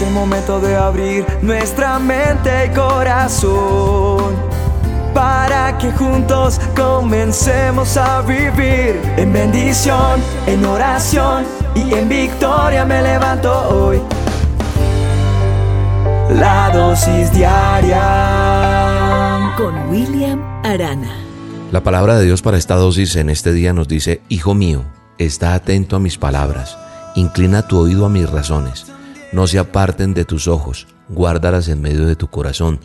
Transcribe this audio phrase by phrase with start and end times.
[0.00, 4.34] Es el momento de abrir nuestra mente y corazón
[5.12, 11.44] para que juntos comencemos a vivir en bendición, en oración
[11.74, 14.00] y en victoria me levanto hoy.
[16.30, 18.00] La dosis diaria
[19.58, 21.14] con William Arana.
[21.72, 24.82] La palabra de Dios para esta dosis en este día nos dice, Hijo mío,
[25.18, 26.78] está atento a mis palabras,
[27.16, 28.86] inclina tu oído a mis razones,
[29.32, 32.80] no se aparten de tus ojos, guárdalas en medio de tu corazón,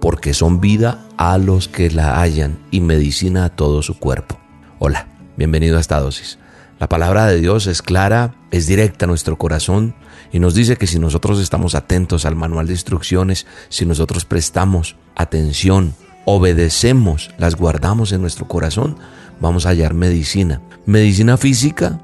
[0.00, 4.38] porque son vida a los que la hallan y medicina a todo su cuerpo.
[4.78, 6.38] Hola, bienvenido a esta dosis.
[6.78, 9.94] La palabra de Dios es clara, es directa a nuestro corazón
[10.30, 14.96] y nos dice que si nosotros estamos atentos al manual de instrucciones, si nosotros prestamos
[15.14, 15.94] atención,
[16.26, 18.98] obedecemos, las guardamos en nuestro corazón,
[19.40, 20.60] vamos a hallar medicina.
[20.84, 21.98] Medicina física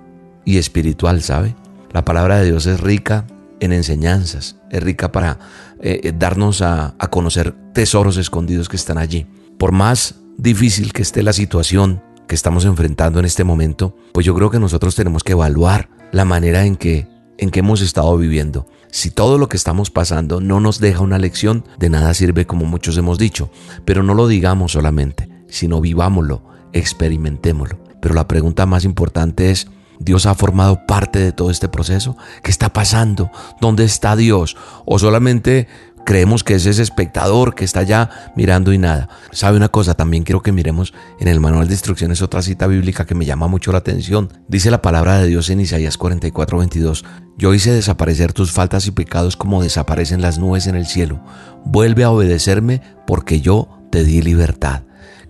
[0.46, 1.54] y espiritual, ¿sabe?
[1.92, 3.26] La palabra de Dios es rica
[3.62, 5.38] en enseñanzas, es rica para
[5.80, 9.26] eh, eh, darnos a, a conocer tesoros escondidos que están allí.
[9.58, 14.34] Por más difícil que esté la situación, que estamos enfrentando en este momento, pues yo
[14.34, 17.06] creo que nosotros tenemos que evaluar la manera en que
[17.38, 18.66] en que hemos estado viviendo.
[18.90, 22.66] Si todo lo que estamos pasando no nos deja una lección, de nada sirve como
[22.66, 23.50] muchos hemos dicho,
[23.84, 27.78] pero no lo digamos solamente, sino vivámoslo, experimentémoslo.
[28.00, 29.68] Pero la pregunta más importante es,
[30.02, 32.16] ¿Dios ha formado parte de todo este proceso?
[32.42, 33.30] ¿Qué está pasando?
[33.60, 34.56] ¿Dónde está Dios?
[34.84, 35.68] ¿O solamente
[36.04, 39.08] Creemos que es ese espectador que está allá mirando y nada.
[39.30, 39.94] ¿Sabe una cosa?
[39.94, 43.46] También quiero que miremos en el manual de instrucciones otra cita bíblica que me llama
[43.46, 44.28] mucho la atención.
[44.48, 47.04] Dice la palabra de Dios en Isaías 44, 22.
[47.38, 51.22] Yo hice desaparecer tus faltas y pecados como desaparecen las nubes en el cielo.
[51.64, 54.82] Vuelve a obedecerme porque yo te di libertad.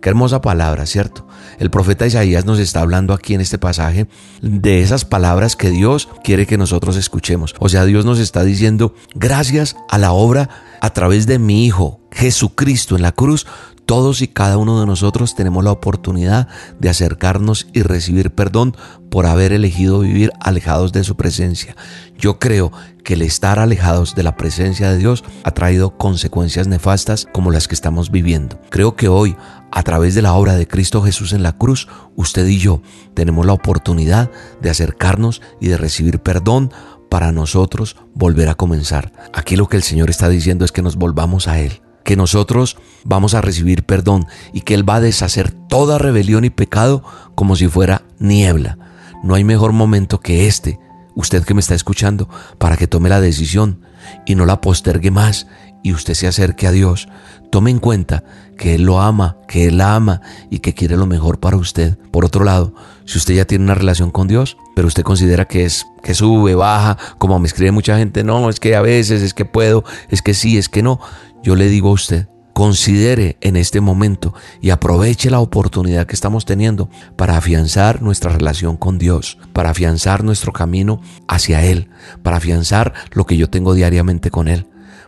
[0.03, 1.29] Qué hermosa palabra, ¿cierto?
[1.61, 4.09] El profeta Isaías nos está hablando aquí en este pasaje
[4.43, 7.55] de esas palabras que Dios quiere que nosotros escuchemos.
[7.61, 12.01] O sea, Dios nos está diciendo, gracias a la obra a través de mi Hijo
[12.11, 13.47] Jesucristo en la cruz,
[13.87, 16.49] todos y cada uno de nosotros tenemos la oportunidad
[16.81, 18.77] de acercarnos y recibir perdón
[19.09, 21.77] por haber elegido vivir alejados de su presencia.
[22.23, 22.71] Yo creo
[23.03, 27.67] que el estar alejados de la presencia de Dios ha traído consecuencias nefastas como las
[27.67, 28.61] que estamos viviendo.
[28.71, 29.37] Creo que hoy,
[29.73, 32.81] a través de la obra de Cristo Jesús en la cruz, usted y yo
[33.15, 36.73] tenemos la oportunidad de acercarnos y de recibir perdón
[37.11, 39.13] para nosotros volver a comenzar.
[39.35, 42.77] Aquí lo que el Señor está diciendo es que nos volvamos a Él que nosotros
[43.05, 47.05] vamos a recibir perdón y que Él va a deshacer toda rebelión y pecado
[47.37, 48.77] como si fuera niebla.
[49.23, 50.81] No hay mejor momento que este,
[51.15, 52.29] usted que me está escuchando,
[52.59, 53.81] para que tome la decisión
[54.27, 55.47] y no la postergue más
[55.83, 57.09] y usted se acerque a Dios.
[57.51, 58.25] Tome en cuenta
[58.57, 60.21] que Él lo ama, que Él la ama
[60.51, 61.99] y que quiere lo mejor para usted.
[62.11, 62.75] Por otro lado,
[63.05, 66.55] si usted ya tiene una relación con Dios, pero usted considera que es que sube,
[66.55, 70.23] baja, como me escribe mucha gente, no, es que a veces, es que puedo, es
[70.23, 71.01] que sí, es que no.
[71.43, 76.45] Yo le digo a usted, considere en este momento y aproveche la oportunidad que estamos
[76.45, 81.89] teniendo para afianzar nuestra relación con Dios, para afianzar nuestro camino hacia Él,
[82.23, 84.67] para afianzar lo que yo tengo diariamente con Él.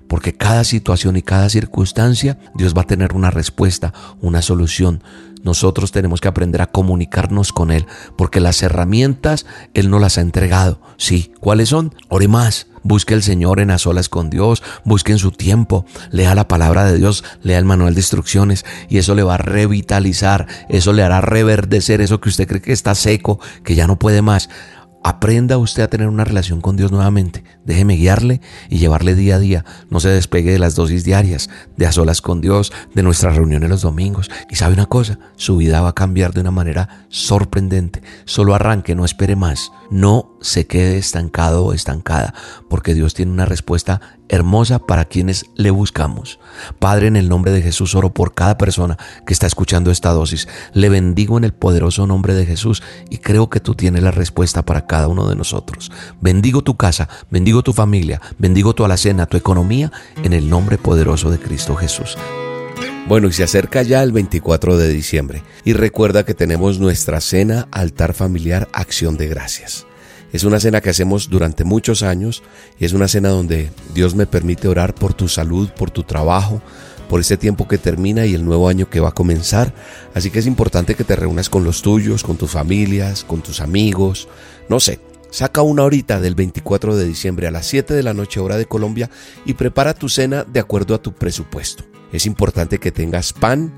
[0.08, 5.02] Porque cada situación y cada circunstancia, Dios va a tener una respuesta, una solución.
[5.42, 10.20] Nosotros tenemos que aprender a comunicarnos con Él, porque las herramientas Él nos las ha
[10.20, 10.80] entregado.
[10.98, 11.94] Sí, ¿cuáles son?
[12.08, 16.34] Ore más Busque al Señor en a solas con Dios, busque en su tiempo, lea
[16.34, 20.46] la palabra de Dios, lea el manual de instrucciones y eso le va a revitalizar,
[20.68, 24.22] eso le hará reverdecer eso que usted cree que está seco, que ya no puede
[24.22, 24.48] más.
[25.06, 27.44] Aprenda usted a tener una relación con Dios nuevamente.
[27.66, 28.40] Déjeme guiarle
[28.70, 29.66] y llevarle día a día.
[29.90, 33.68] No se despegue de las dosis diarias, de a solas con Dios, de nuestras reuniones
[33.68, 34.30] los domingos.
[34.48, 38.02] Y sabe una cosa, su vida va a cambiar de una manera sorprendente.
[38.24, 39.72] Solo arranque, no espere más.
[39.90, 42.34] No se quede estancado o estancada,
[42.68, 46.38] porque Dios tiene una respuesta hermosa para quienes le buscamos.
[46.78, 50.46] Padre, en el nombre de Jesús oro por cada persona que está escuchando esta dosis.
[50.74, 54.64] Le bendigo en el poderoso nombre de Jesús y creo que tú tienes la respuesta
[54.66, 55.90] para cada uno de nosotros.
[56.20, 59.92] Bendigo tu casa, bendigo tu familia, bendigo tu alacena, tu economía,
[60.22, 62.18] en el nombre poderoso de Cristo Jesús.
[63.06, 67.66] Bueno, y se acerca ya el 24 de diciembre y recuerda que tenemos nuestra cena
[67.70, 69.86] altar familiar acción de gracias.
[70.34, 72.42] Es una cena que hacemos durante muchos años
[72.76, 76.60] y es una cena donde Dios me permite orar por tu salud, por tu trabajo,
[77.08, 79.72] por este tiempo que termina y el nuevo año que va a comenzar.
[80.12, 83.60] Así que es importante que te reúnas con los tuyos, con tus familias, con tus
[83.60, 84.26] amigos,
[84.68, 84.98] no sé.
[85.30, 88.66] Saca una horita del 24 de diciembre a las 7 de la noche hora de
[88.66, 89.10] Colombia
[89.44, 91.84] y prepara tu cena de acuerdo a tu presupuesto.
[92.12, 93.72] Es importante que tengas pan,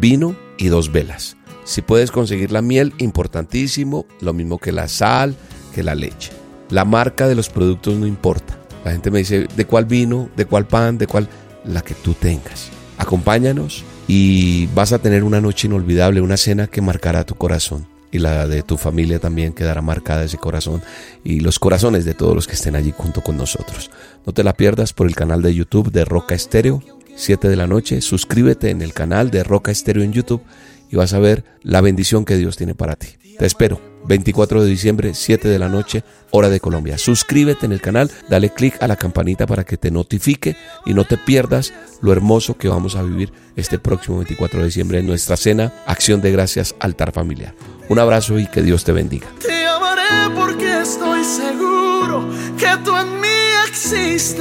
[0.00, 1.36] vino y dos velas.
[1.64, 5.36] Si puedes conseguir la miel, importantísimo, lo mismo que la sal,
[5.82, 6.30] la leche.
[6.70, 8.58] La marca de los productos no importa.
[8.84, 10.28] La gente me dice, ¿de cuál vino?
[10.36, 10.98] ¿De cuál pan?
[10.98, 11.28] ¿De cuál?
[11.64, 12.70] La que tú tengas.
[12.98, 18.18] Acompáñanos y vas a tener una noche inolvidable, una cena que marcará tu corazón y
[18.18, 20.82] la de tu familia también quedará marcada ese corazón
[21.24, 23.90] y los corazones de todos los que estén allí junto con nosotros.
[24.26, 26.82] No te la pierdas por el canal de YouTube de Roca Estéreo,
[27.16, 28.00] 7 de la noche.
[28.00, 30.42] Suscríbete en el canal de Roca Estéreo en YouTube
[30.90, 33.08] y vas a ver la bendición que Dios tiene para ti.
[33.38, 33.87] Te espero.
[34.04, 36.98] 24 de diciembre, 7 de la noche, hora de Colombia.
[36.98, 40.56] Suscríbete en el canal, dale click a la campanita para que te notifique
[40.86, 44.98] y no te pierdas lo hermoso que vamos a vivir este próximo 24 de diciembre
[44.98, 47.54] en nuestra cena Acción de Gracias Altar Familiar.
[47.88, 49.26] Un abrazo y que Dios te bendiga.
[49.40, 52.28] Te amaré porque estoy seguro
[52.58, 53.28] que tú en mí
[53.66, 54.38] existes.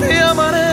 [0.00, 0.69] Te amaré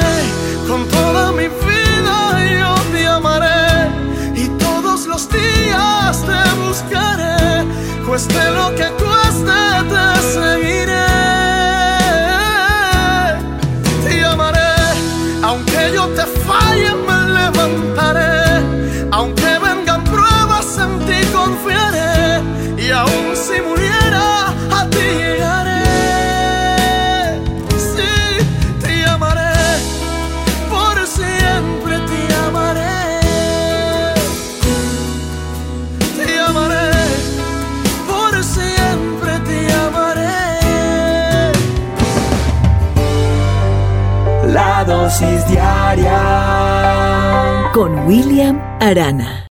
[47.74, 49.46] Con William Arana.